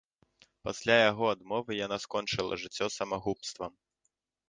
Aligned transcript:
Пасля 0.67 0.95
яго 1.11 1.25
адмовы, 1.35 1.71
яна 1.85 1.97
скончыла 2.07 2.53
жыццё 2.65 2.85
самагубствам. 2.99 3.73